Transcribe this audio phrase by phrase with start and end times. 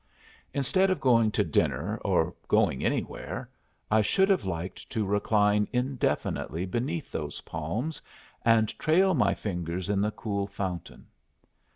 [0.51, 3.47] Instead of going to dinner, or going anywhere,
[3.91, 8.01] I should have liked to recline indefinitely beneath those palms
[8.43, 11.05] and trail my fingers in the cool fountain.